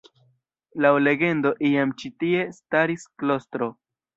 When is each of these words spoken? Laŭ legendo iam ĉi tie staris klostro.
Laŭ 0.85 0.93
legendo 1.07 1.51
iam 1.69 1.93
ĉi 1.99 2.13
tie 2.25 2.43
staris 2.61 3.07
klostro. 3.21 3.71